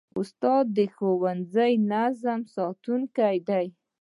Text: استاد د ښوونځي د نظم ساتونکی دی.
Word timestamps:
استاد 0.19 0.65
د 0.77 0.79
ښوونځي 0.93 1.73
د 1.81 1.83
نظم 1.91 2.39
ساتونکی 2.55 3.35
دی. 3.49 3.65